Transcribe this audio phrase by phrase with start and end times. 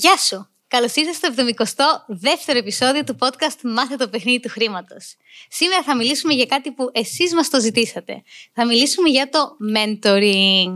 [0.00, 0.48] Γεια σου!
[0.68, 1.44] Καλώς ήρθατε στο
[2.48, 5.16] 72ο επεισόδιο του podcast Μάθε το παιχνίδι του χρήματος.
[5.48, 8.22] Σήμερα θα μιλήσουμε για κάτι που εσείς μας το ζητήσατε.
[8.52, 9.38] Θα μιλήσουμε για το
[9.76, 10.70] mentoring.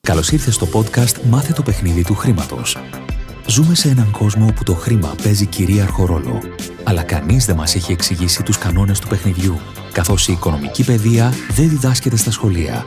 [0.00, 2.76] Καλώς ήρθατε στο podcast Μάθε το παιχνίδι του χρήματος.
[3.46, 6.42] Ζούμε σε έναν κόσμο όπου το χρήμα παίζει κυρίαρχο ρόλο.
[6.84, 9.60] Αλλά κανείς δεν μας έχει εξηγήσει τους κανόνες του παιχνιδιού,
[9.92, 12.86] καθώς η οικονομική παιδεία δεν διδάσκεται στα σχολεία.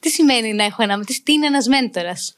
[0.00, 1.00] Τι σημαίνει να έχω ένα...
[1.22, 2.36] Τι είναι ένας μέντορας;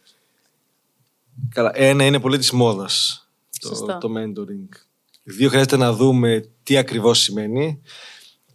[1.54, 3.24] Καλά, ένα είναι πολύ της μόδας
[3.60, 4.76] το, το mentoring.
[5.22, 7.80] Δύο, χρειάζεται να δούμε τι ακριβώς σημαίνει.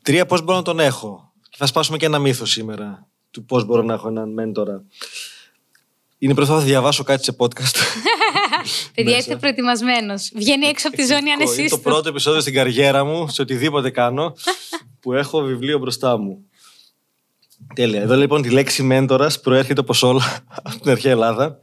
[0.02, 1.31] Τρία, πώς μπορώ να τον έχω.
[1.50, 4.83] Και θα σπάσουμε και ένα μύθος σήμερα του πώς μπορώ να έχω έναν μέντορα.
[6.17, 7.75] Είναι πρώτα θα διαβάσω κάτι σε podcast.
[8.95, 10.31] Παιδιά, είστε προετοιμασμένος.
[10.35, 11.61] Βγαίνει έξω από τη ζώνη ανεσύστου.
[11.61, 14.35] Είναι το πρώτο επεισόδιο στην καριέρα μου, σε οτιδήποτε κάνω,
[15.00, 16.48] που έχω βιβλίο μπροστά μου.
[17.75, 18.02] Τέλεια.
[18.02, 21.59] Εδώ λοιπόν τη λέξη μέντορας προέρχεται όπως όλα από την αρχαία Ελλάδα.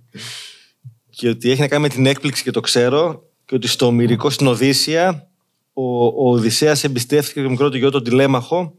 [1.10, 4.30] και ότι έχει να κάνει με την έκπληξη και το ξέρω και ότι στο Μυρικό
[4.30, 5.28] στην Οδύσσια
[5.72, 8.74] ο, ο Οδυσσέας εμπιστεύτηκε το μικρό του γιο τον Τηλέμαχο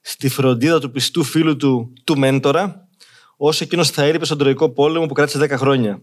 [0.00, 2.88] στη φροντίδα του πιστού φίλου του, του μέντορα
[3.36, 6.00] όσο εκείνος θα έρυπε στον Τροϊκό πόλεμο που κράτησε 10 χρόνια.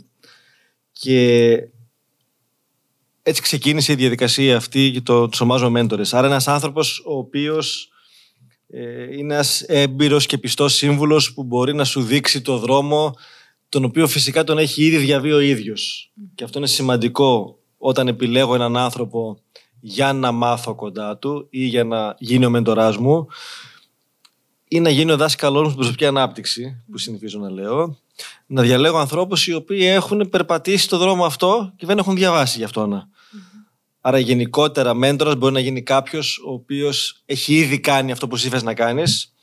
[0.91, 1.51] Και
[3.23, 6.13] έτσι ξεκίνησε η διαδικασία αυτή και το, το ονομάζουμε μέντορες.
[6.13, 7.96] Άρα ένας άνθρωπος ο οποίος ε,
[9.17, 13.13] είναι ένας έμπειρος και πιστός σύμβουλος που μπορεί να σου δείξει το δρόμο
[13.69, 16.11] τον οποίο φυσικά τον έχει ήδη διαβεί ο ίδιος.
[16.35, 19.41] Και αυτό είναι σημαντικό όταν επιλέγω έναν άνθρωπο
[19.79, 23.27] για να μάθω κοντά του ή για να γίνει ο μεντοράς μου
[24.67, 27.97] ή να γίνει ο δάσκαλός μου στην προσωπική ανάπτυξη, που συνηθίζω να λέω,
[28.45, 32.63] να διαλέγω ανθρώπους οι οποίοι έχουν περπατήσει το δρόμο αυτό και δεν έχουν διαβάσει γι'
[32.63, 33.07] αυτό να.
[34.07, 38.63] Άρα γενικότερα μέντορας μπορεί να γίνει κάποιος ο οποίος έχει ήδη κάνει αυτό που σύμφες
[38.63, 39.33] να κάνεις,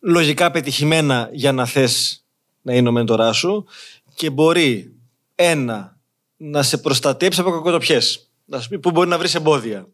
[0.00, 2.24] λογικά πετυχημένα για να θες
[2.62, 3.66] να είναι ο μέντοράς σου
[4.14, 4.92] και μπορεί
[5.34, 5.98] ένα,
[6.36, 8.30] να σε προστατέψει από κακοτοπιές.
[8.44, 9.88] Να σου πει πού μπορεί να βρεις εμπόδια.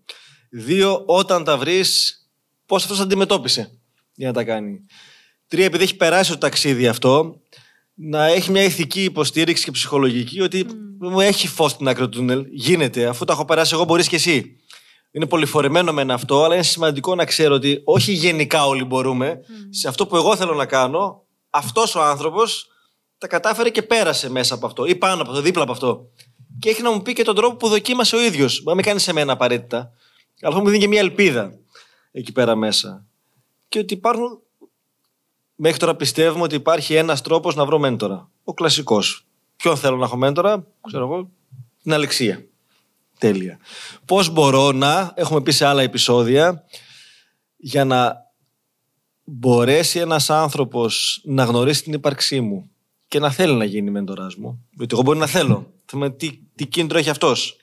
[0.50, 2.20] Δύο, όταν τα βρεις,
[2.66, 3.70] πώς αυτός αντιμετώπισε
[4.14, 4.86] για να τα κάνει.
[5.48, 7.40] Τρία, επειδή έχει περάσει το ταξίδι αυτό,
[7.98, 10.66] να έχει μια ηθική υποστήριξη και ψυχολογική ότι
[10.98, 12.46] μου έχει φως στην άκρη του τούνελ.
[12.50, 14.56] Γίνεται, αφού το έχω περάσει εγώ, μπορείς και εσύ.
[15.10, 19.40] Είναι πολυφορεμένο με αυτό, αλλά είναι σημαντικό να ξέρω ότι όχι γενικά όλοι μπορούμε.
[19.70, 22.66] Σε αυτό που εγώ θέλω να κάνω, αυτός ο άνθρωπος
[23.18, 26.10] τα κατάφερε και πέρασε μέσα από αυτό ή πάνω από αυτό, δίπλα από αυτό.
[26.58, 28.54] Και έχει να μου πει και τον τρόπο που δοκίμασε ο ίδιος.
[28.54, 29.76] Μπορεί να μην κάνει σε μένα απαραίτητα.
[30.40, 31.58] Αλλά αυτό μου δίνει και μια ελπίδα
[32.12, 33.06] εκεί πέρα μέσα.
[33.68, 34.40] Και ότι υπάρχουν
[35.56, 38.30] Μέχρι τώρα πιστεύουμε ότι υπάρχει ένας τρόπος να βρω μέντορα.
[38.44, 39.26] Ο κλασικός.
[39.56, 41.30] Ποιον θέλω να έχω μέντορα, ξέρω εγώ,
[41.82, 42.44] την Αλεξία.
[43.18, 43.58] Τέλεια.
[44.04, 46.64] Πώς μπορώ να, έχουμε πει σε άλλα επεισόδια,
[47.56, 48.16] για να
[49.24, 52.70] μπορέσει ένας άνθρωπος να γνωρίσει την ύπαρξή μου
[53.08, 54.66] και να θέλει να γίνει μέντοράς μου.
[54.70, 55.72] Γιατί εγώ μπορεί να θέλω.
[55.84, 57.56] Θέμα τι, τι κίνητρο έχει αυτός.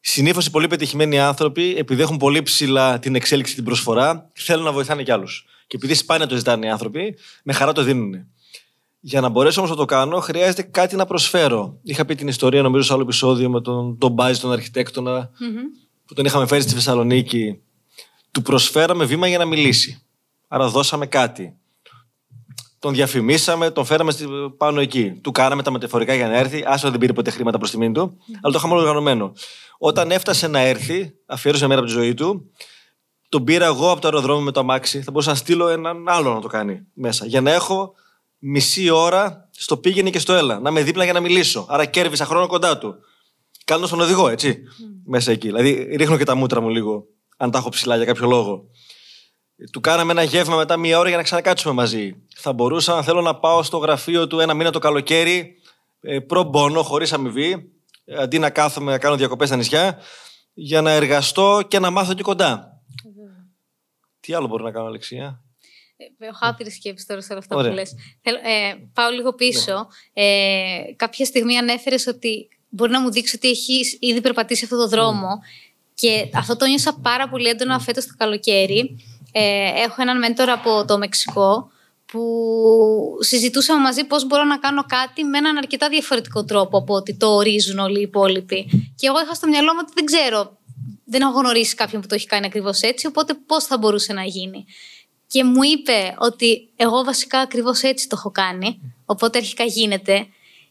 [0.00, 4.72] Συνήθως οι πολύ πετυχημένοι άνθρωποι, επειδή έχουν πολύ ψηλά την εξέλιξη την προσφορά, θέλουν να
[4.72, 5.46] βοηθάνε κι άλλους.
[5.66, 8.26] Και επειδή σπάνια το ζητάνε οι άνθρωποι, με χαρά το δίνουν.
[9.00, 11.78] Για να μπορέσω όμως να το κάνω, χρειάζεται κάτι να προσφέρω.
[11.82, 15.30] Είχα πει την ιστορία, νομίζω, σε άλλο επεισόδιο με τον, τον Μπάζι, τον αρχιτεκτονα
[16.06, 17.60] που τον είχαμε φέρει στη Θεσσαλονίκη.
[18.30, 20.02] Του προσφέραμε βήμα για να μιλήσει.
[20.48, 21.56] Άρα δώσαμε κάτι.
[22.78, 24.12] Τον διαφημίσαμε, τον φέραμε
[24.56, 25.10] πάνω εκεί.
[25.22, 26.62] Του κάναμε τα μεταφορικά για να έρθει.
[26.66, 29.32] Άσο δεν πήρε ποτέ χρήματα προς τιμήν του, αλλά το είχαμε οργανωμένο.
[29.78, 32.50] Όταν έφτασε να έρθει, αφιέρωσε μέρα από τη ζωή του,
[33.34, 35.02] τον πήρα εγώ από το αεροδρόμιο με το αμάξι.
[35.02, 37.26] Θα μπορούσα να στείλω έναν άλλο να το κάνει μέσα.
[37.26, 37.94] Για να έχω
[38.38, 40.60] μισή ώρα στο πήγαινε και στο έλα.
[40.60, 41.66] Να είμαι δίπλα για να μιλήσω.
[41.68, 42.94] Άρα κέρδισα χρόνο κοντά του.
[43.64, 44.62] Κάνω τον οδηγό, έτσι.
[45.04, 45.46] Μέσα εκεί.
[45.46, 47.06] Δηλαδή ρίχνω και τα μούτρα μου λίγο.
[47.36, 48.64] Αν τα έχω ψηλά για κάποιο λόγο.
[49.72, 52.16] Του κάναμε ένα γεύμα μετά μία ώρα για να ξανακάτσουμε μαζί.
[52.36, 55.54] Θα μπορούσα, αν θέλω να πάω στο γραφείο του ένα μήνα το καλοκαίρι,
[56.00, 56.50] ε, προ
[56.82, 57.72] χωρίς αμοιβή,
[58.18, 59.98] αντί να κάθομαι να κάνω διακοπές στα νησιά,
[60.54, 62.73] για να εργαστώ και να μάθω και κοντά.
[64.24, 65.40] Τι άλλο μπορεί να κάνω, Αλεξία;
[65.96, 67.94] Ε, έχω άπειρη σκέψη τώρα σε όλα αυτά που λες.
[68.22, 69.88] Ε, πάω λίγο πίσω.
[70.12, 70.24] Ναι.
[70.24, 74.88] Ε, κάποια στιγμή ανέφερες ότι μπορεί να μου δείξει ότι έχει ήδη περπατήσει αυτό το
[74.88, 75.28] δρόμο.
[75.94, 78.96] Και αυτό το νιώσα πάρα πολύ έντονα φέτος το καλοκαίρι.
[79.32, 81.70] Ε, έχω έναν μέντορα από το Μεξικό
[82.06, 82.22] που
[83.20, 87.26] συζητούσαμε μαζί πώς μπορώ να κάνω κάτι με έναν αρκετά διαφορετικό τρόπο από ότι το
[87.26, 88.66] ορίζουν όλοι οι υπόλοιποι.
[88.96, 90.58] Και εγώ είχα στο μυαλό μου ότι δεν ξέρω,
[91.04, 94.22] δεν έχω γνωρίσει κάποιον που το έχει κάνει ακριβώς έτσι, οπότε πώς θα μπορούσε να
[94.22, 94.64] γίνει.
[95.26, 100.26] Και μου είπε ότι εγώ βασικά ακριβώς έτσι το έχω κάνει, οπότε αρχικά γίνεται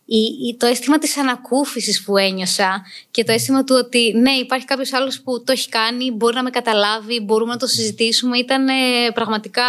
[0.06, 4.94] η, το αίσθημα της ανακούφισης που ένιωσα και το αίσθημα του ότι ναι υπάρχει κάποιος
[4.94, 8.74] άλλος που το έχει κάνει, μπορεί να με καταλάβει, μπορούμε να το συζητήσουμε, ήταν ε,
[9.14, 9.64] πραγματικά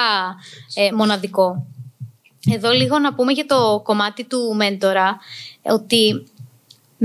[0.74, 1.66] ε, μοναδικό.
[2.52, 5.18] Εδώ λίγο να πούμε για το κομμάτι του μέντορα,
[5.62, 6.24] ότι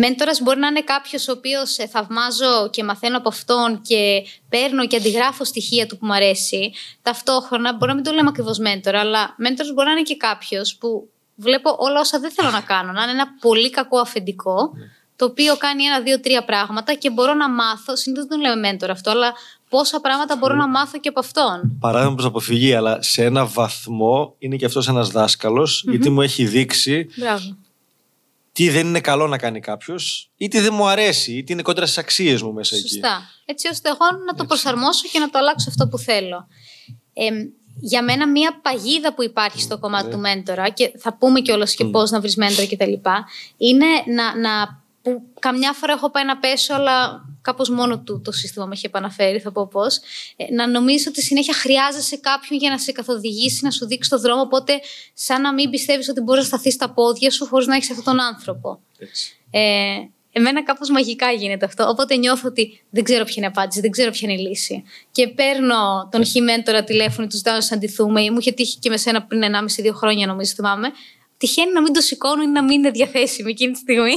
[0.01, 4.87] Μέντορας μπορεί να είναι κάποιος ο οποίος ε, θαυμάζω και μαθαίνω από αυτόν και παίρνω
[4.87, 6.71] και αντιγράφω στοιχεία του που μου αρέσει.
[7.01, 10.75] Ταυτόχρονα μπορεί να μην το λέμε ακριβώς μέντορα, αλλά μέντορας μπορεί να είναι και κάποιος
[10.75, 12.91] που βλέπω όλα όσα δεν θέλω να κάνω.
[12.91, 14.71] Να είναι ένα πολύ κακό αφεντικό,
[15.15, 17.95] το οποίο κάνει ένα, δύο, τρία πράγματα και μπορώ να μάθω.
[17.95, 19.33] Συνήθως δεν λέμε μέντορα αυτό, αλλά
[19.69, 21.77] πόσα πράγματα μπορώ να μάθω και από αυτόν.
[21.79, 26.45] Παράδειγμα προς αποφυγή, αλλά σε ένα βαθμό είναι και αυτός ένας δάσκαλος, γιατί μου έχει
[26.45, 27.07] δείξει.
[27.15, 27.57] Μπράβο.
[28.59, 31.61] Τι δεν είναι καλό να κάνει κάποιος, ή τι δεν μου αρέσει, ή τι είναι
[31.61, 32.88] κόντρα στις αξίες μου μέσα Σωστά.
[32.88, 33.07] εκεί.
[33.07, 33.29] Σωστά.
[33.45, 36.47] Έτσι ώστε εγώ να το προσαρμόσω και να το αλλάξω αυτό που θέλω.
[37.13, 37.29] Ε,
[37.79, 40.11] για μένα μία παγίδα που υπάρχει στο κομμάτι ναι.
[40.11, 41.91] του μέντορα και θα πούμε κιόλας και mm.
[41.91, 42.94] πώς να βρεις μέντορα κτλ.
[43.57, 48.31] είναι να, να που καμιά φορά έχω πάει να πέσω, αλλά κάπως μόνο του το
[48.31, 50.00] σύστημα με έχει επαναφέρει, θα πω πώς.
[50.36, 54.19] Ε, να νομίζει ότι συνέχεια χρειάζεσαι κάποιον για να σε καθοδηγήσει, να σου δείξει το
[54.19, 54.41] δρόμο.
[54.41, 54.74] Οπότε,
[55.13, 58.06] σαν να μην πιστεύεις ότι μπορείς να σταθείς στα πόδια σου χωρίς να έχεις αυτόν
[58.06, 58.80] τον άνθρωπο.
[59.51, 59.62] Ε,
[60.31, 61.88] Εμένα κάπως μαγικά γίνεται αυτό.
[61.88, 64.83] Οπότε νιώθω ότι δεν ξέρω ποια είναι η απάντηση, δεν ξέρω ποια είναι η λύση.
[65.12, 68.31] Και παίρνω τον χειμέντορα τηλέφωνο, τους ζητάω να συναντηθούμε.
[68.31, 70.92] Μου είχε τύχει και με σένα πριν 1,5-2 χρόνια, νομίζω, θυμάμαι.
[71.39, 74.13] Τυχαίνει να μην το σηκώνω ή να μην είναι διαθέσιμη εκείνη τη στιγμή.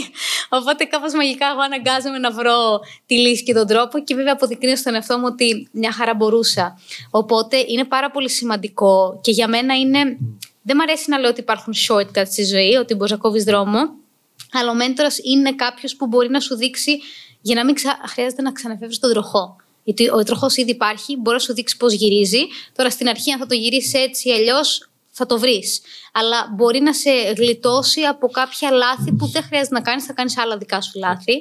[0.49, 4.77] Οπότε κάπως μαγικά εγώ αναγκάζομαι να βρω τη λύση και τον τρόπο και βέβαια αποδεικνύω
[4.77, 6.79] στον εαυτό μου ότι μια χαρά μπορούσα.
[7.11, 9.99] Οπότε είναι πάρα πολύ σημαντικό και για μένα είναι.
[10.63, 13.79] Δεν μου αρέσει να λέω ότι υπάρχουν shortcuts στη ζωή, ότι μπορείς να κόβεις δρόμο.
[14.53, 17.01] Αλλά ο μέντορας είναι κάποιος που μπορεί να σου δείξει
[17.41, 18.01] για να μην ξα...
[18.07, 19.57] χρειάζεται να ξαναφεύγει τον τροχό.
[19.85, 22.47] Γιατί ο τροχός ήδη υπάρχει, μπορεί να σου δείξει πώς γυρίζει.
[22.77, 25.81] Τώρα στην αρχή, αν θα το γυρίσεις έτσι ή αλλιώς, θα το βρεις.
[26.13, 30.39] Αλλά μπορεί να σε γλιτώσει από κάποια λάθη που δεν χρειάζεται να κάνεις, θα κάνεις
[30.39, 31.35] άλλα δικά σου λάθη.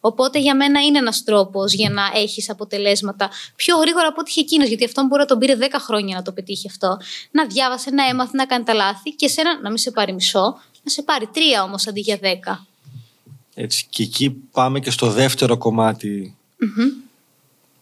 [0.00, 4.40] Οπότε για μένα είναι ένας τρόπος για να έχεις αποτελέσματα πιο γρήγορα από ό,τι είχε
[4.40, 4.68] εκείνος.
[4.68, 6.96] Γιατί αυτό μπορεί να τον πήρε 10 χρόνια να το πετύχει αυτό.
[7.30, 10.60] Να διάβασε, να έμαθε, να κάνει τα λάθη και σένα να μην σε πάρει μισό,
[10.82, 12.66] να σε πάρει τρία όμως αντί για δέκα.
[13.54, 16.36] Έτσι, και εκεί πάμε και στο δεύτερο κομμάτι.
[16.62, 17.08] Mm-hmm.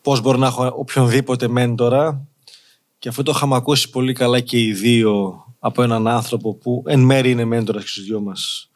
[0.03, 2.21] Πώς μπορώ να έχω οποιονδήποτε μέντορα
[2.99, 7.01] και αυτό το είχαμε ακούσει πολύ καλά και οι δύο από έναν άνθρωπο που εν
[7.01, 8.71] μέρει είναι μέντορας στους δυο μας.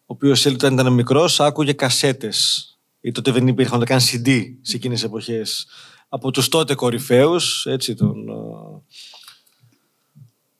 [0.00, 2.70] Ο οποίος όταν ήταν μικρός, άκουγε κασέτες.
[3.00, 5.66] Ή τότε δεν υπήρχαν καν CD σε εκείνες τις εποχές.
[6.08, 8.24] Από τους τότε κορυφαίους, έτσι, τον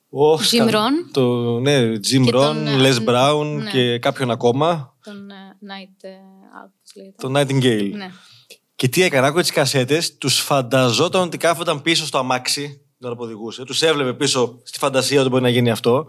[0.09, 0.93] Oh, Jim Ron.
[1.11, 3.71] Το, ναι, Jim Ron, Les Brown ναι.
[3.71, 4.95] και κάποιον ακόμα.
[5.03, 7.91] Τον uh, Night, uh, τον Nightingale.
[7.93, 8.11] Ναι.
[8.77, 13.15] Και τι έκανε, άκουγε τις κασέτες, τους φανταζόταν ότι κάθονταν πίσω στο αμάξι την ώρα
[13.15, 13.63] που οδηγούσε.
[13.63, 16.07] Τους έβλεπε πίσω στη φαντασία ότι μπορεί να γίνει αυτό.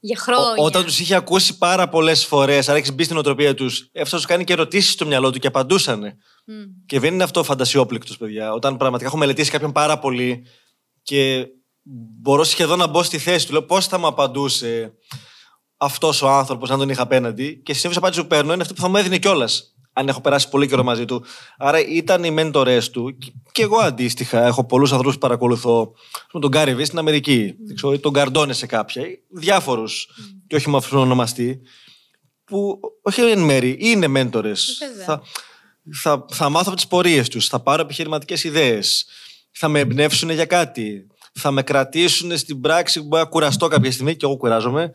[0.00, 0.62] Για χρόνια.
[0.62, 4.22] Ό, όταν τους είχε ακούσει πάρα πολλές φορές, άρα έχει μπει στην οτροπία τους, έφτασε
[4.22, 6.02] να κάνει και ερωτήσεις στο μυαλό του και απαντούσαν.
[6.02, 6.52] Mm.
[6.86, 8.52] Και δεν είναι αυτό φαντασιόπληκτος, παιδιά.
[8.52, 10.46] Όταν πραγματικά έχω μελετήσει κάποιον πάρα πολύ
[11.02, 11.46] και
[12.20, 13.52] μπορώ σχεδόν να μπω στη θέση του.
[13.52, 14.92] Λέω πώς θα μου απαντούσε
[15.76, 17.62] αυτός ο άνθρωπος, αν τον είχα απέναντι.
[17.62, 19.73] Και συνήθως η απάντηση που παίρνω είναι αυτή που θα μου έδινε κιόλας.
[19.96, 21.24] Αν έχω περάσει πολύ καιρό μαζί του.
[21.58, 23.18] Άρα ήταν οι μέντορές του.
[23.52, 25.92] Και εγώ αντίστοιχα έχω πολλούς ανθρώπους που παρακολουθώ.
[26.30, 27.54] Τον Γκάριβι στην Αμερική.
[27.84, 28.00] Mm.
[28.00, 29.02] Τον Καρντόνε σε κάποια.
[29.28, 30.08] Διάφορους.
[30.10, 30.22] Mm.
[30.46, 31.60] Και όχι με αυτόν τον ονομαστή.
[32.44, 34.78] Που όχι εν μέρη είναι μέντορες.
[35.04, 35.22] Θα,
[35.92, 37.46] θα, θα μάθω από τις πορείες τους.
[37.46, 39.06] Θα πάρω επιχειρηματικές ιδέες.
[39.50, 43.92] Θα με εμπνεύσουν για κάτι θα με κρατήσουν στην πράξη που μπορεί να κουραστώ κάποια
[43.92, 44.92] στιγμή και εγώ κουράζομαι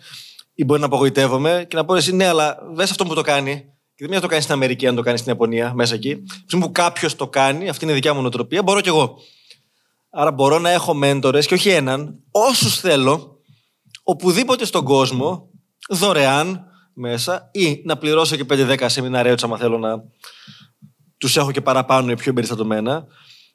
[0.53, 3.73] ή μπορεί να απογοητεύομαι και να πω εσύ ναι, αλλά δε αυτό που το κάνει.
[3.99, 6.23] Και δεν είναι να το κάνεις στην Αμερική, αν το κάνεις στην Ιαπωνία, μέσα εκεί.
[6.45, 9.17] Στην που κάποιος το κάνει, αυτή είναι η δικιά μου νοοτροπία, μπορώ κι εγώ.
[10.09, 13.41] Άρα μπορώ να έχω μέντορες και όχι έναν, όσους θέλω,
[14.03, 15.49] οπουδήποτε στον κόσμο,
[15.89, 20.03] δωρεάν μέσα ή να πληρώσω και 5-10 σεμινάρια, άμα θέλω να
[21.17, 23.05] τους έχω και παραπάνω ή πιο εμπεριστατωμένα.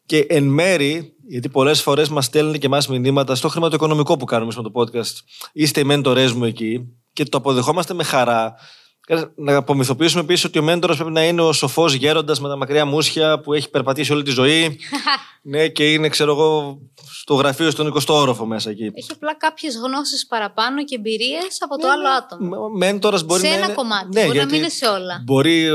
[0.07, 4.53] Και εν μέρη, γιατί πολλές φορές μας στέλνουν και εμάς μηνύματα στο χρηματοοικονομικό που κάνουμε
[4.57, 5.15] με το podcast.
[5.53, 6.81] Είστε οι μέντορές μου εκεί
[7.13, 8.55] και το αποδεχόμαστε με χαρά.
[9.35, 12.85] Να απομυθοποιήσουμε επίσης ότι ο μέντορας πρέπει να είναι ο σοφός γέροντας με τα μακριά
[12.85, 14.79] μουσια που έχει περπατήσει όλη τη ζωή.
[15.43, 16.79] ναι, και είναι, ξέρω εγώ,
[17.13, 18.91] στο γραφείο στον 20ο όροφο μέσα εκεί.
[18.95, 22.15] Έχει απλά κάποιες γνώσεις παραπάνω και εμπειρίες από το ναι, άλλο ναι.
[22.15, 22.69] άτομο.
[22.69, 23.53] Μέντορας μπορεί σε να.
[23.53, 24.09] Σε ένα κομμάτι.
[24.13, 25.23] Ναι, μπορεί να μην είναι σε όλα.
[25.25, 25.69] Μπορεί,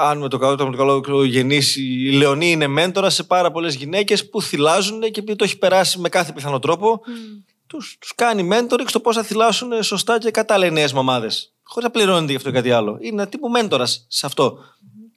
[0.00, 4.28] αν με το καλό, το καλό γεννήσει, η Λεωνή είναι μέντορας σε πάρα πολλές γυναίκες
[4.28, 7.00] που θυλάζουν και επειδή το έχει περάσει με κάθε πιθανό τρόπο.
[7.04, 10.92] Mm τους, τους κάνει mentoring στο πώς θα θυλάσουν σωστά και κατάλληλα οι νέες
[11.74, 11.88] μαμάδες.
[11.88, 12.98] Χωρίς να πληρώνεται γι' αυτό ή κάτι άλλο.
[13.00, 14.58] Είναι τύπου μέντορας σε αυτό.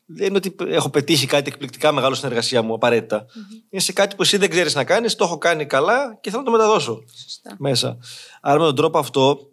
[0.08, 3.26] Δεν είναι ότι έχω πετύχει κάτι εκπληκτικά μεγάλο στην εργασία μου, απαραίτητα.
[3.70, 6.42] Είναι σε κάτι που εσύ δεν ξέρεις να κάνεις, το έχω κάνει καλά και θέλω
[6.42, 7.56] να το μεταδώσω Σωστά.
[7.58, 7.98] μέσα.
[8.42, 9.50] Άρα με τον τρόπο αυτό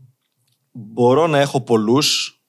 [0.73, 2.41] μπορώ να έχω πολλούς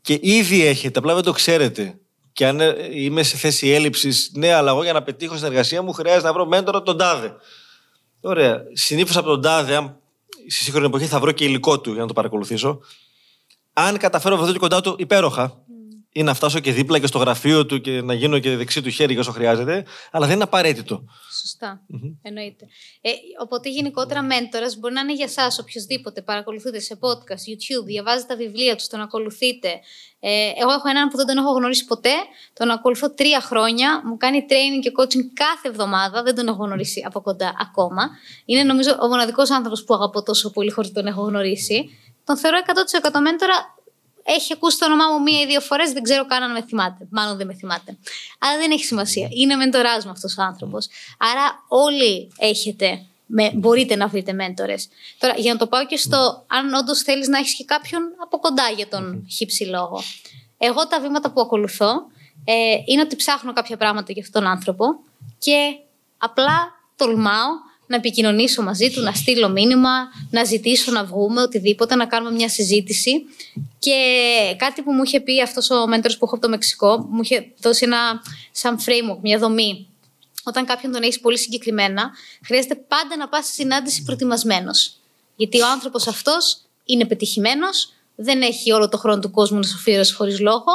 [0.00, 1.96] και ήδη έχετε, απλά δεν το ξέρετε.
[2.32, 5.82] Και αν ε, είμαι σε θέση έλλειψης, ναι, αλλά εγώ για να πετύχω στην εργασία
[5.82, 7.34] μου χρειάζεται να βρω μέντορα τον τάδε.
[8.20, 8.62] Ωραία.
[8.72, 9.96] Συνήθως από τον τάδε, αν
[10.48, 12.80] στη σύγχρονη εποχή θα βρω και υλικό του για να το παρακολουθήσω.
[13.72, 15.56] Αν καταφέρω να βρεθώ και κοντά του, υπέροχα.
[16.14, 18.90] Ή να φτάσω και δίπλα και στο γραφείο του και να γίνω και δεξί του
[18.90, 19.84] χέρι όσο χρειάζεται.
[20.10, 21.04] Αλλά δεν είναι απαραίτητο.
[21.40, 21.80] Σωστά.
[22.22, 22.66] Εννοείται.
[23.00, 23.10] Ε,
[23.42, 28.36] οπότε γενικότερα μέντορας μπορεί να είναι για εσάς οποιοδήποτε παρακολουθείτε σε podcast, YouTube, διαβάζετε τα
[28.36, 29.68] βιβλία τους, τον ακολουθείτε.
[30.20, 32.14] Ε, εγώ έχω έναν που δεν τον έχω γνωρίσει ποτέ.
[32.52, 34.02] Τον ακολουθώ τρία χρόνια.
[34.04, 36.22] Μου κάνει training και coaching κάθε εβδομάδα.
[36.22, 38.10] Δεν τον έχω γνωρίσει από κοντά ακόμα.
[38.44, 41.90] Είναι νομίζω ο μοναδικός άνθρωπος που αγαπώ τόσο πολύ χωρίς τον έχω γνωρίσει.
[42.24, 42.58] Τον θεωρώ
[43.12, 43.76] 100% μέντορα
[44.24, 47.06] έχει ακούσει το όνομά μου μία ή δύο φορές, δεν ξέρω καν αν με θυμάται.
[47.10, 47.96] Μάλλον δεν με θυμάται.
[48.38, 49.28] Αλλά δεν έχει σημασία.
[49.30, 50.88] Είναι μεντορά μου αυτός ο άνθρωπος.
[51.18, 54.88] Άρα όλοι έχετε, με, μπορείτε να βρείτε μέντορες.
[55.18, 58.38] Τώρα, για να το πάω και στο αν όντως θέλεις να έχεις και κάποιον από
[58.38, 60.02] κοντά για τον χύψη λόγο.
[60.58, 61.92] Εγώ τα βήματα που ακολουθώ
[62.44, 64.84] ε, είναι ότι ψάχνω κάποια πράγματα για αυτόν τον άνθρωπο
[65.38, 65.76] και
[66.18, 67.50] απλά τολμάω
[67.92, 69.90] να επικοινωνήσω μαζί του, να στείλω μήνυμα,
[70.30, 73.12] να ζητήσω να βγούμε, οτιδήποτε, να κάνουμε μια συζήτηση.
[73.78, 73.94] Και
[74.56, 77.52] κάτι που μου είχε πει αυτός ο μέντορος που έχω από το Μεξικό, μου είχε
[77.60, 78.22] δώσει ένα
[78.52, 79.86] σαν framework, μια δομή.
[80.44, 82.10] Όταν κάποιον τον έχεις πολύ συγκεκριμένα,
[82.44, 84.96] χρειάζεται πάντα να πας στη συνάντηση προετοιμασμένος.
[85.36, 87.92] Γιατί ο άνθρωπος αυτός είναι πετυχημένος,
[88.22, 90.72] δεν έχει όλο το χρόνο του κόσμου να σου αφιερώσει χωρίς λόγο.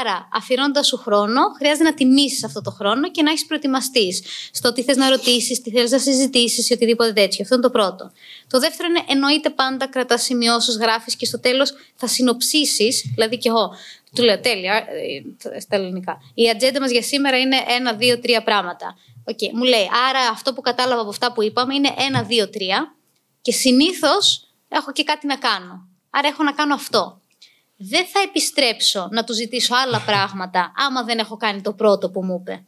[0.00, 4.22] Άρα, αφιερώνοντας σου χρόνο, χρειάζεται να τιμήσεις αυτό το χρόνο και να έχεις προετοιμαστείς
[4.52, 7.42] στο τι θες να ρωτήσεις, τι θέλει να συζητήσεις ή οτιδήποτε τέτοιο.
[7.42, 8.10] Αυτό είναι το πρώτο.
[8.46, 13.48] Το δεύτερο είναι εννοείται πάντα κρατάς σημειώσεις, γράφεις και στο τέλος θα συνοψίσεις, δηλαδή και
[13.48, 13.74] εγώ.
[14.14, 16.22] Του λέω τέλεια, ε, στα ελληνικά.
[16.34, 18.96] Η ατζέντα μας για σήμερα είναι ένα, δύο, τρία πράγματα.
[19.30, 19.50] Okay.
[19.52, 22.94] Μου λέει, άρα αυτό που κατάλαβα από αυτά που είπαμε είναι ένα, δύο, τρία.
[23.42, 25.88] Και συνήθως έχω και κάτι να κάνω.
[26.18, 27.20] Άρα έχω να κάνω αυτό.
[27.76, 32.24] Δεν θα επιστρέψω να του ζητήσω άλλα πράγματα άμα δεν έχω κάνει το πρώτο που
[32.24, 32.64] μου είπε.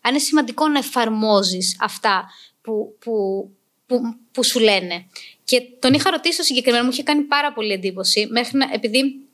[0.00, 2.30] Αν είναι σημαντικό να εφαρμόζεις αυτά
[2.62, 3.48] που, που,
[3.86, 4.00] που,
[4.32, 5.06] που σου λένε.
[5.44, 9.26] Και τον είχα ρωτήσει συγκεκριμένα, μου είχε κάνει πάρα πολύ εντύπωση, μέχρι να, επειδή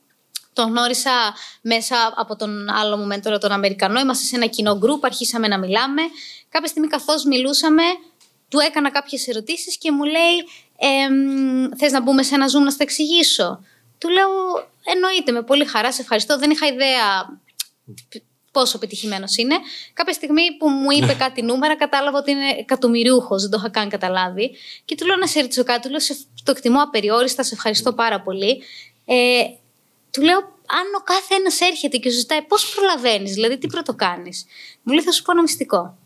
[0.52, 4.00] τον γνώρισα μέσα από τον άλλο μου μέντορα, τον Αμερικανό.
[4.00, 6.02] Είμαστε σε ένα κοινό γκρουπ, αρχίσαμε να μιλάμε.
[6.49, 7.83] Κάποια στιγμή, καθώς μιλούσαμε,
[8.49, 10.37] του έκανα κάποιες ερωτήσεις και μου λέει:
[10.85, 13.65] ε, Θες να μπούμε σε ένα Zoom να στα εξηγήσω;
[13.99, 14.29] Του λέω:
[14.85, 16.39] Εννοείται, με πολύ χαρά, σε ευχαριστώ.
[16.39, 17.39] Δεν είχα ιδέα
[18.53, 19.57] πόσο πετυχημένο είναι.
[19.93, 23.89] Κάποια στιγμή που μου είπε κάτι νούμερα, κατάλαβα ότι είναι εκατομμυριούχο, δεν το είχα καν
[23.89, 24.57] καταλάβει.
[24.85, 25.99] Και του λέω να σε ρωτήσω κάτι, του λέω:
[26.45, 28.62] Το εκτιμώ απεριόριστα, σε ευχαριστώ πάρα πολύ.
[29.05, 29.43] Ε,
[30.11, 33.95] του λέω: Αν ο κάθε ένας έρχεται και σου ζητάει πώς προλαβαίνεις, δηλαδή τι πρώτο
[33.95, 34.47] κάνεις;
[34.83, 35.97] Μου λέει: Θα σου πω ένα μυστικό.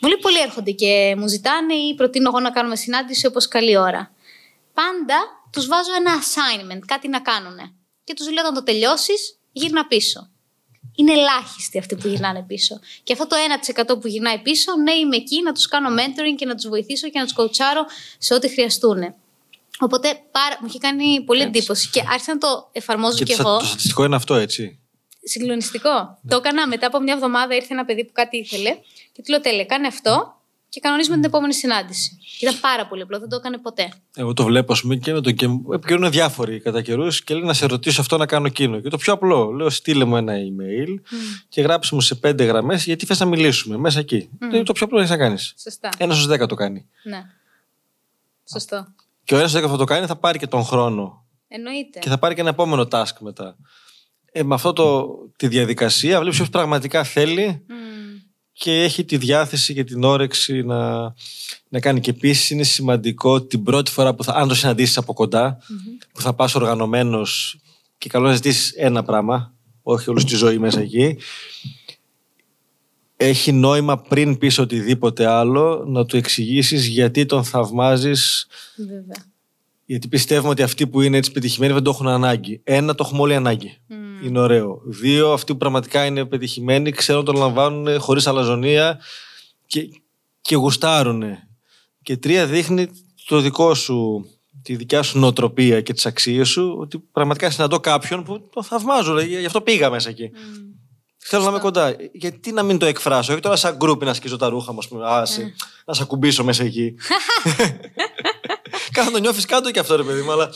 [0.00, 4.14] Πολύ πολλοί έρχονται και μου ζητάνε ή προτείνω εγώ να κάνουμε συνάντηση όπως καλή ώρα.
[4.80, 5.18] Πάντα
[5.52, 7.56] τους βάζω ένα assignment, κάτι να κάνουν.
[8.04, 10.30] Και τους λέω: Όταν το τελειώσεις, γύρνα πίσω.
[10.96, 12.80] Είναι ελάχιστοι αυτοί που γυρνάνε πίσω.
[13.02, 13.36] Και αυτό το
[13.96, 17.08] 1% που γυρνάει πίσω, ναι, είμαι εκεί να τους κάνω mentoring και να τους βοηθήσω
[17.08, 17.84] και να τους κοουτσάρω
[18.18, 19.14] σε ό,τι χρειαστούν.
[19.78, 21.58] Οπότε πάρα, μου είχε κάνει πολύ έτσι.
[21.58, 23.58] εντύπωση και άρχισα να το εφαρμόζω και, και το, εγώ.
[23.58, 24.80] Το στατιστικό είναι αυτό, έτσι.
[25.22, 26.18] Συγκλονιστικό.
[26.22, 26.30] Ναι.
[26.30, 27.54] Το έκανα μετά από μια εβδομάδα.
[27.54, 28.70] Ήρθε ένα παιδί που κάτι ήθελε
[29.12, 30.35] και του λέω: Τέλε, κάνε αυτό
[30.76, 32.18] και κανονίζουμε την επόμενη συνάντηση.
[32.38, 33.92] Και ήταν πάρα πολύ απλό, δεν το έκανε ποτέ.
[34.16, 37.42] Εγώ το βλέπω, ας πούμε, και με το και επικοινωνούν διάφοροι κατά καιρούς και λέει
[37.42, 38.80] να σε ρωτήσω αυτό να κάνω εκείνο.
[38.80, 41.44] Και το πιο απλό, λέω: Στείλε μου ένα email mm.
[41.48, 44.28] και γράψει μου σε πέντε γραμμές γιατί θες να μιλήσουμε μέσα εκεί.
[44.32, 44.54] Mm.
[44.54, 45.54] Είναι το πιο απλό έχει να κάνεις.
[45.62, 45.88] Σωστά.
[45.98, 46.86] Ένα στους δέκα το κάνει.
[47.02, 47.22] Ναι.
[48.52, 48.86] Σωστό.
[49.24, 51.24] Και ο ένας στους δέκα θα το κάνει θα πάρει και τον χρόνο.
[51.48, 51.98] Εννοείται.
[51.98, 53.56] Και θα πάρει και ένα επόμενο task μετά.
[54.32, 57.72] Ε, με αυτό το, τη διαδικασία βλέπεις ποιος πραγματικά θέλει mm.
[58.58, 61.00] Και έχει τη διάθεση και την όρεξη να,
[61.68, 62.00] να κάνει.
[62.00, 66.06] Και επίσης είναι σημαντικό την πρώτη φορά που θα, αν το συναντήσεις από κοντά, mm-hmm.
[66.12, 67.58] που θα πας οργανωμένος
[67.98, 71.16] και καλό να ζητήσεις ένα πράγμα, όχι όλη τη ζωή μέσα εκεί.
[73.16, 78.46] Έχει νόημα πριν πεις οτιδήποτε άλλο να του εξηγήσεις γιατί τον θαυμάζεις
[78.76, 79.24] Βέβαια.
[79.84, 82.60] γιατί πιστεύουμε ότι αυτοί που είναι έτσι πετυχημένοι δεν το έχουν ανάγκη.
[82.64, 83.76] Ένα, το έχουμε όλοι ανάγκη.
[83.90, 83.94] Mm.
[84.24, 84.80] Είναι ωραίο.
[84.84, 89.00] Δύο, αυτοί που πραγματικά είναι πετυχημένοι ξέρουν να τον λαμβάνουν χωρίς αλαζονία
[89.66, 89.88] και,
[90.40, 91.22] και γουστάρουν.
[92.02, 92.88] Και τρία, δείχνει
[93.26, 94.26] το δικό σου,
[94.62, 99.20] τη δικιά σου νοοτροπία και τις αξίες σου, ότι πραγματικά συναντώ κάποιον που το θαυμάζω.
[99.20, 100.30] Γι' αυτό πήγα μέσα εκεί.
[100.34, 100.38] Mm.
[101.18, 101.96] Θέλω να είμαι κοντά.
[102.12, 103.32] Γιατί να μην το εκφράσω.
[103.32, 105.40] Όχι τώρα σαν γκρουπ να σκίζω τα ρούχα μου, ας πούμε, mm.
[105.84, 106.94] να σε ακουμπήσω μέσα εκεί.
[108.92, 110.32] Κάθε το νιώθεις κάτω και αυτό, ρε παιδί μου.
[110.32, 110.50] Αλλά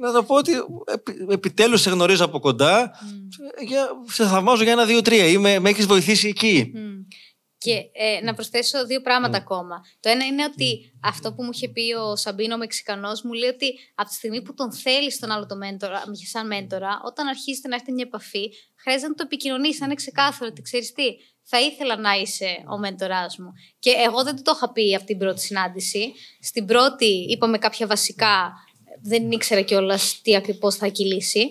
[0.00, 0.52] να το πω ότι
[1.30, 2.90] επιτέλους σε γνωρίζω από κοντά.
[4.08, 5.24] σε θαυμάζω για ένα, δύο, τρία.
[5.24, 6.72] Ή με, με έχεις βοηθήσει εκεί.
[7.58, 9.80] Και ε, να προσθέσω δύο πράγματα ακόμα.
[10.00, 13.78] Το ένα είναι ότι αυτό που μου είχε πει ο Σαμπίνο Μεξικανός μου λέει ότι
[13.94, 17.74] από τη στιγμή που τον θέλεις τον άλλο το μέντορα, σαν μέντορα, όταν αρχίζετε να
[17.74, 18.50] έχετε μια επαφή,
[18.82, 21.04] χρειάζεται να το επικοινωνήσει, να είναι ξεκάθαρο ότι ξέρεις τι,
[21.50, 23.52] θα ήθελα να είσαι ο μέντοράς μου.
[23.78, 26.12] Και εγώ δεν το είχα πει από την πρώτη συνάντηση.
[26.40, 28.52] Στην πρώτη είπαμε κάποια βασικά,
[29.02, 31.50] δεν ήξερα κιόλας τι ακριβώς θα κυλήσει.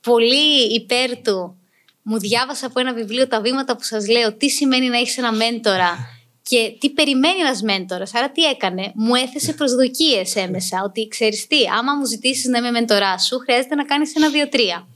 [0.00, 1.60] Πολύ υπέρ του
[2.02, 5.32] μου διάβασα από ένα βιβλίο τα βήματα που σας λέω τι σημαίνει να έχεις ένα
[5.32, 5.98] μέντορα
[6.42, 8.14] και τι περιμένει ένας μέντορας.
[8.14, 10.82] Άρα, τι έκανε, μου έθεσε προσδοκίες έμεσα.
[10.84, 14.48] Ότι ξέρεις τι, άμα μου ζητήσεις να είμαι μέντορά σου, χρειάζεται να κάνεις ένα, δύο,
[14.48, 14.88] τρία.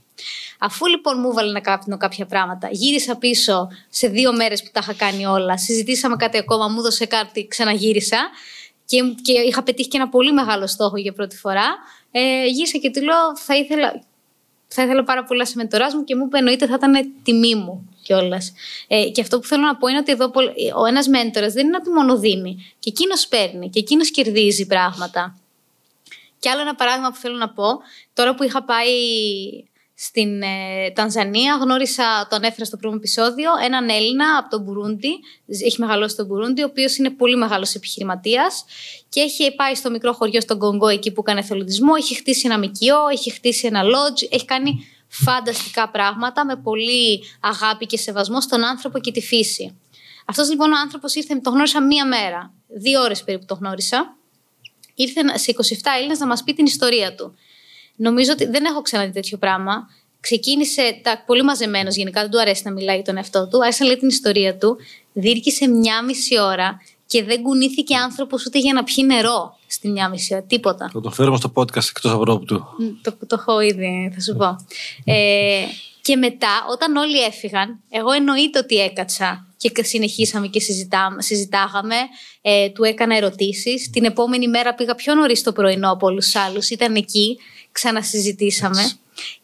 [0.59, 4.79] Αφού λοιπόν μου έβαλε να κάνω κάποια πράγματα, γύρισα πίσω σε δύο μέρες που τα
[4.83, 8.29] είχα κάνει όλα, συζητήσαμε κάτι ακόμα, μου έδωσε κάτι, ξαναγύρισα
[8.85, 11.75] και, και είχα πετύχει και ένα πολύ μεγάλο στόχο για πρώτη φορά.
[12.11, 14.03] Ε, γύρισα και του λέω, θα ήθελα
[14.67, 17.55] θα ήθελα πάρα πολύ να σε μεντοράς μου και μου είπε εννοείται θα ήταν τιμή
[17.55, 18.53] μου κιόλας.
[18.87, 20.31] Ε, και αυτό που θέλω να πω είναι ότι εδώ
[20.75, 22.73] ο ένας μέντορας δεν είναι ότι μόνο δίνει.
[22.79, 25.37] Και εκείνος παίρνει και εκείνος κερδίζει πράγματα.
[26.39, 27.67] Και άλλο ένα παράδειγμα που θέλω να πω,
[28.13, 28.93] τώρα που είχα πάει
[29.97, 35.09] στην ε, Τανζανία γνώρισα, τον έφερα στο πρώτο επεισόδιο, έναν Έλληνα από τον Μπουρούντι.
[35.65, 38.65] Έχει μεγαλώσει στον Μπουρούντι, ο οποίος είναι πολύ μεγάλος επιχειρηματίας
[39.09, 41.93] και έχει πάει στο μικρό χωριό στον Κονγκό, εκεί που έκανε εθελοντισμό.
[41.97, 47.85] Έχει χτίσει ένα μικιό, έχει χτίσει ένα λότζ, έχει κάνει φανταστικά πράγματα με πολύ αγάπη
[47.85, 49.79] και σεβασμό στον άνθρωπο και τη φύση.
[50.25, 54.17] Αυτός λοιπόν ο άνθρωπος ήρθε, το γνώρισα μία μέρα, δύο ώρες περίπου το γνώρισα.
[54.95, 55.61] Ήρθε σε 27
[55.97, 57.35] Έλληνε να μας πει την ιστορία του.
[57.95, 59.89] Νομίζω ότι δεν έχω ξαναδεί τέτοιο πράγμα.
[60.19, 63.63] Ξεκίνησε τα, πολύ μαζεμένος, γενικά δεν του αρέσει να μιλάει για τον εαυτό του.
[63.63, 64.77] Άρχισε να λέει την ιστορία του.
[65.13, 70.09] Δίρκησε μια μισή ώρα και δεν κουνήθηκε άνθρωπος ούτε για να πιει νερό στη μια
[70.09, 70.43] μισή ώρα.
[70.43, 70.89] Τίποτα.
[70.93, 72.45] Θα το φέρουμε στο podcast εκτός Ευρώπη
[73.01, 74.55] Το, το έχω ήδη, θα σου πω.
[75.03, 75.65] Ε,
[76.01, 81.95] και μετά, όταν όλοι έφυγαν, εγώ εννοείται ότι έκατσα και συνεχίσαμε και συζητά, συζητάγαμε.
[82.41, 83.89] Ε, του έκανα ερωτήσεις.
[83.89, 86.69] Την επόμενη μέρα πήγα πιο νωρίς το πρωινό από όλους τους άλλους.
[86.69, 87.37] Ήταν εκεί
[87.75, 88.91] ξανασυζητήσαμε.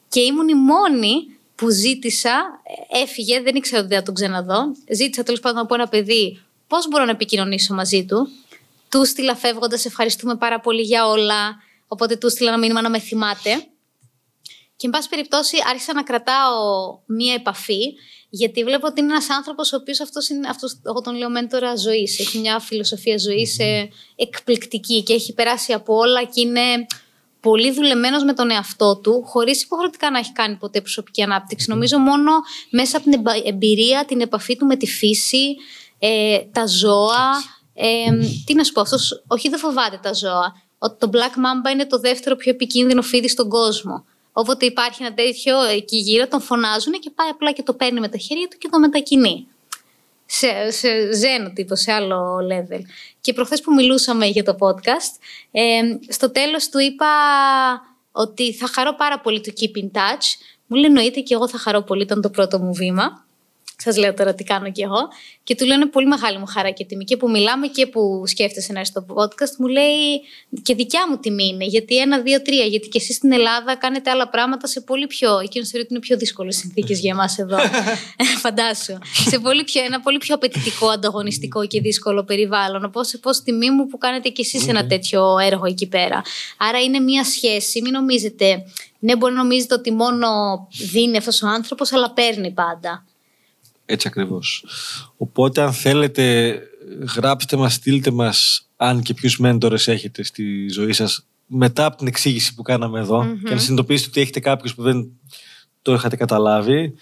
[0.09, 1.13] Και ήμουν η μόνη
[1.55, 2.61] που ζήτησα,
[3.03, 4.75] έφυγε, δεν ήξερα ότι θα τον ξαναδώ.
[4.91, 8.29] Ζήτησα τέλος πάντων από ένα παιδί πώς μπορώ να επικοινωνήσω μαζί του.
[8.89, 11.61] Του στείλα φεύγοντας, ευχαριστούμε πάρα πολύ για όλα.
[11.87, 13.65] Οπότε του στείλα ένα μήνυμα να με θυμάται.
[14.75, 16.59] Και, εν πάση περιπτώσει, άρχισα να κρατάω
[17.05, 17.93] μία επαφή,
[18.29, 21.75] γιατί βλέπω ότι είναι ένας άνθρωπος ο οποίος αυτός είναι, αυτός, εγώ τον λέω μέντορα
[21.75, 22.19] ζωής.
[22.19, 26.85] Έχει μια φιλοσοφία ζωής ε, εκπληκτική και έχει περάσει από όλα και είναι
[27.41, 31.69] πολύ δουλεμένος με τον εαυτό του, χωρίς υποχρεωτικά να έχει κάνει ποτέ προσωπική ανάπτυξη.
[31.69, 32.31] Νομίζω μόνο
[32.69, 35.55] μέσα από την εμπειρία, την επαφή του με τη φύση,
[35.99, 37.43] ε, τα ζώα.
[37.73, 37.87] Ε,
[38.45, 40.61] τι να σου πω, αυτός, όχι δεν φοβάται τα ζώα.
[40.77, 44.05] Ότι το Black Mamba είναι το δεύτερο πιο επικίνδυνο φίδι στον κόσμο.
[44.31, 48.07] Όποτε υπάρχει ένα τέτοιο εκεί γύρω, τον φωνάζουν και πάει απλά και το παίρνει με
[48.07, 49.47] τα χέρια του και το μετακινεί
[50.31, 52.81] σε, σε ζένο τύπο, σε άλλο level.
[53.21, 57.05] Και προχθές που μιλούσαμε για το podcast, ε, στο τέλος του είπα
[58.11, 60.25] ότι θα χαρώ πάρα πολύ το Keep in Touch.
[60.67, 63.25] Μου λέει εννοείται και εγώ θα χαρώ πολύ, ήταν το πρώτο μου βήμα.
[63.83, 64.99] Σας λέω τώρα τι κάνω κι εγώ.
[65.43, 67.03] Και του λέω είναι πολύ μεγάλη μου χαρά και τιμή.
[67.03, 70.21] Και που μιλάμε και που σκέφτεσαι να έρθεις στο podcast, μου λέει
[70.61, 71.65] και δικιά μου τιμή είναι.
[71.65, 72.65] Γιατί ένα, δύο, τρία.
[72.65, 75.39] Γιατί και εσείς στην Ελλάδα κάνετε άλλα πράγματα σε πολύ πιο.
[75.39, 77.57] Εκείνος θεωρεί ότι είναι πιο δύσκολες συνθήκες για εμάς εδώ.
[78.43, 78.97] Φαντάσου.
[79.29, 82.83] σε πολύ πιο, ένα πολύ πιο απαιτητικό, ανταγωνιστικό και δύσκολο περιβάλλον.
[82.83, 86.21] Οπότε πώ τιμή μου που κάνετε κι εσείς ένα τέτοιο έργο εκεί πέρα.
[86.57, 87.81] Άρα είναι μια σχέση.
[87.81, 88.63] Μην νομίζετε.
[88.99, 90.27] Ναι, μπορεί να νομίζετε ότι μόνο
[90.91, 93.05] δίνει αυτός ο άνθρωπος, αλλά παίρνει πάντα.
[93.91, 94.65] Έτσι ακριβώς.
[95.17, 96.55] Οπότε αν θέλετε
[97.15, 102.07] γράψτε μας, στείλτε μας αν και ποιους μέντορες έχετε στη ζωή σας μετά από την
[102.07, 103.05] εξήγηση που κάναμε
[103.45, 105.11] και να συνειδητοποιήσετε ότι έχετε κάποιους που δεν
[105.81, 106.93] το είχατε καταλάβει.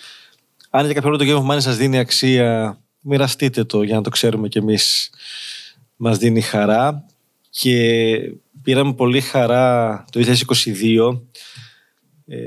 [0.70, 4.02] Αν για κάποιο λόγο το Game of Money σας δίνει αξία, μοιραστείτε το για να
[4.02, 5.10] το ξέρουμε κι εμείς.
[5.96, 7.06] Μας δίνει χαρά
[7.50, 8.18] και
[8.62, 11.22] πήραμε πολύ χαρά το 2022.
[12.28, 12.38] Ε,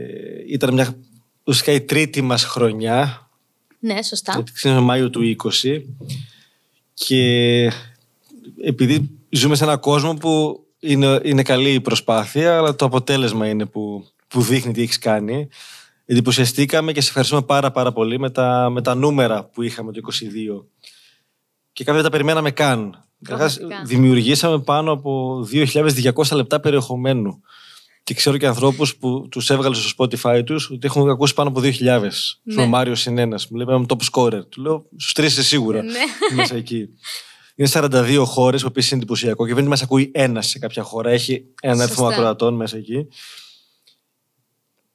[0.49, 0.97] ήταν μια
[1.45, 3.22] ουσιαστικά η τρίτη μας χρονιά
[3.85, 4.43] ναι, σωστά.
[4.53, 5.81] Ξεκίνησε Μάιο του 20
[6.95, 7.73] και
[8.65, 13.67] επειδή ζούμε σε έναν κόσμο που είναι, είναι καλή η προσπάθεια, αλλά το αποτέλεσμα είναι
[13.67, 15.49] που, που δείχνει τι έχεις κάνει.
[16.05, 20.01] Εντυπωσιαστήκαμε και σε ευχαριστούμε πάρα πάρα πολύ με τα, με τα νούμερα που είχαμε το
[20.05, 20.65] 22.
[21.73, 23.05] Και κάποια δεν τα περιμέναμε καν.
[23.85, 27.43] δημιουργήσαμε πάνω από 2.200 λεπτά περιεχομένου.
[28.05, 31.61] Και ξέρω και ανθρώπους που τους έβγαλε στο Spotify τους ότι έχουν ακούσει πάνω από
[31.63, 32.01] 2.000.
[32.43, 32.63] Ναι.
[32.63, 33.41] Ο Μάριος είναι ένα.
[33.51, 34.49] Μου λέει είμαι top scorer.
[34.49, 35.83] Του λέω στους τρεις είσαι σίγουρα.
[35.83, 35.99] Ναι.
[36.37, 36.89] Μέσα εκεί.
[37.55, 41.11] Είναι 42 χώρες, που επίση είναι εντυπωσιακό και δεν μας ακούει ένας σε κάποια χώρα.
[41.11, 42.15] Έχει έναν αριθμό Σωστά.
[42.21, 43.09] ακροατών μέσα εκεί.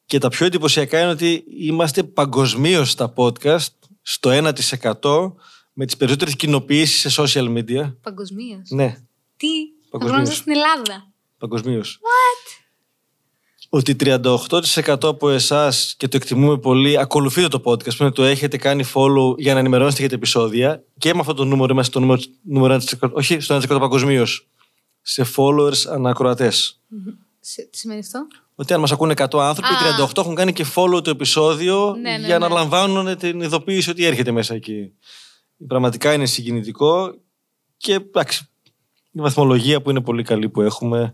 [0.06, 3.67] Και τα πιο εντυπωσιακά είναι ότι είμαστε παγκοσμίως στα podcast
[4.02, 5.34] στο 1%
[5.74, 7.93] με τις περισσότερες κοινοποιήσεις σε social media.
[8.02, 8.98] Παγκοσμίως; Ναι,
[9.38, 9.48] Τι,
[9.89, 10.22] θα Παγκοσμίως.
[10.22, 12.00] βρούμε στην Ελλάδα; παγκοσμίως.
[13.70, 18.58] Ότι 38% από εσάς και το εκτιμούμε πολύ, ακολουθείτε το podcast, που είναι το έχετε
[18.58, 20.84] κάνει follow για να ενημερώνεστε για τα επεισόδια.
[20.98, 24.48] Και με αυτό το νούμερο είμαστε στο νούμερο, νούμερο 1%, όχι στο 1% παγκοσμίως,
[25.02, 26.80] σε followers ανακροατές.
[27.40, 29.78] Σε- Τι σημαίνει αυτό; Ότι αν μας ακούνε 100 άνθρωποι, Α.
[30.08, 32.54] 38 έχουν κάνει και follow το επεισόδιο Ναι, ναι, για να ναι.
[32.54, 34.94] λαμβάνουν την ειδοποίηση ότι έρχεται μέσα εκεί.
[35.68, 37.16] Πραγματικά είναι συγκινητικό
[37.78, 38.48] και εντάξει,
[39.12, 41.14] η βαθμολογία που είναι πολύ καλή που έχουμε.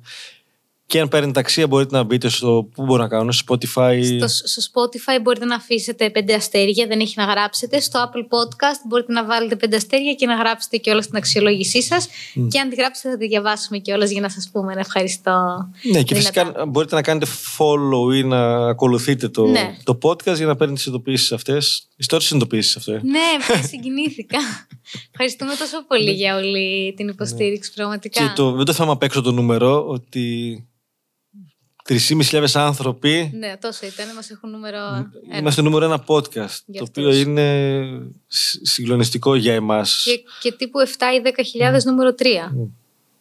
[0.93, 2.67] Και αν παίρνετε ταξία μπορείτε να μπείτε στο.
[2.75, 4.01] Πού μπορώ να κάνω, στο Spotify.
[4.17, 7.79] Στο, στο Spotify μπορείτε να αφήσετε πέντε αστέρια, δεν έχει να γράψετε.
[7.79, 11.81] Στο Apple Podcast μπορείτε να βάλετε πέντε αστέρια και να γράψετε και όλα στην αξιολόγησή
[11.83, 12.07] σας.
[12.49, 15.69] Και αν τη γράψετε, θα τη διαβάσουμε κιόλας για να σας πούμε ένα ευχαριστώ.
[15.83, 16.43] Ναι, και δυνατά.
[16.43, 17.25] φυσικά μπορείτε να κάνετε
[17.57, 19.75] follow ή να ακολουθείτε το, Ναι.
[19.83, 21.87] το podcast για να παίρνετε τις ειδοποιήσεις αυτές.
[21.95, 22.91] Ιστορίε ειδοποιήσεις αυτό.
[22.91, 23.01] ε.
[23.03, 24.37] Ναι, πολύ συγκινήθηκα.
[25.11, 28.23] Ευχαριστούμε τόσο πολύ για όλη την υποστήριξη, πραγματικά.
[28.23, 30.57] Και το, δεν το θέμα απ' έξω το νούμερο, ότι
[31.89, 34.05] 3.500 άνθρωποι Ναι, τόσο ήταν.
[34.15, 34.77] Μα έχουν νούμερο.
[35.29, 35.37] ένα.
[35.39, 36.59] είμαστε νούμερο ένα podcast.
[36.65, 36.87] Γι' Το αυτός.
[36.87, 37.77] οποίο είναι
[38.27, 40.01] σ- συγκλονιστικό για εμάς.
[40.05, 41.21] Και, και τύπου 7 ή
[41.75, 42.23] 10.000 νούμερο 3.